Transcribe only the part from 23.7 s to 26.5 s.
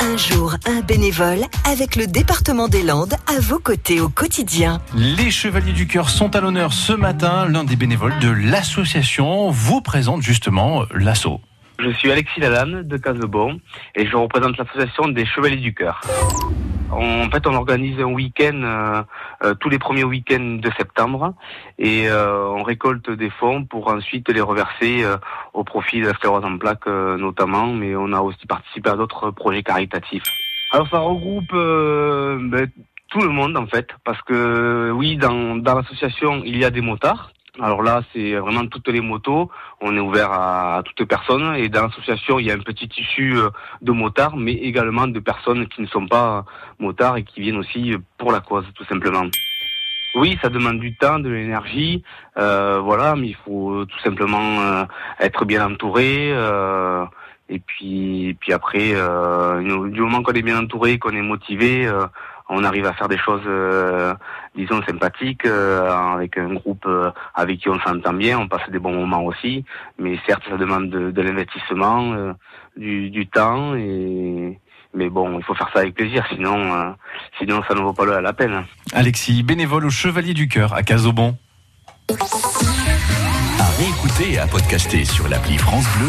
ensuite les reverser au profit de la sclérose